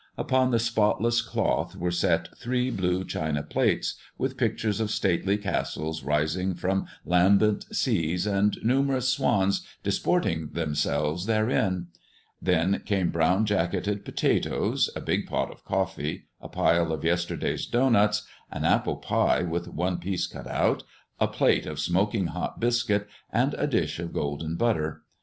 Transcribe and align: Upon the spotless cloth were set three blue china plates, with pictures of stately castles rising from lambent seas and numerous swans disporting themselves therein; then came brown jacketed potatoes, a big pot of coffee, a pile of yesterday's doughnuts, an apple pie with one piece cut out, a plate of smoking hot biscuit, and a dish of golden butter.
Upon 0.17 0.49
the 0.49 0.57
spotless 0.57 1.21
cloth 1.21 1.75
were 1.75 1.91
set 1.91 2.35
three 2.35 2.71
blue 2.71 3.03
china 3.05 3.43
plates, 3.43 3.97
with 4.17 4.35
pictures 4.35 4.79
of 4.79 4.89
stately 4.89 5.37
castles 5.37 6.03
rising 6.03 6.55
from 6.55 6.87
lambent 7.05 7.65
seas 7.71 8.25
and 8.25 8.57
numerous 8.63 9.09
swans 9.09 9.63
disporting 9.83 10.49
themselves 10.53 11.27
therein; 11.27 11.89
then 12.41 12.81
came 12.83 13.11
brown 13.11 13.45
jacketed 13.45 14.03
potatoes, 14.03 14.89
a 14.95 15.01
big 15.01 15.27
pot 15.27 15.51
of 15.51 15.63
coffee, 15.63 16.25
a 16.41 16.49
pile 16.49 16.91
of 16.91 17.03
yesterday's 17.03 17.67
doughnuts, 17.67 18.23
an 18.51 18.65
apple 18.65 18.95
pie 18.95 19.43
with 19.43 19.67
one 19.67 19.99
piece 19.99 20.25
cut 20.25 20.47
out, 20.47 20.81
a 21.19 21.27
plate 21.27 21.67
of 21.67 21.79
smoking 21.79 22.25
hot 22.25 22.59
biscuit, 22.59 23.07
and 23.31 23.53
a 23.53 23.67
dish 23.67 23.99
of 23.99 24.13
golden 24.13 24.55
butter. 24.55 25.03